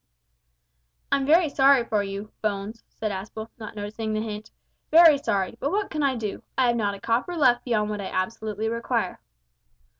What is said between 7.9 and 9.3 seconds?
what I absolutely require."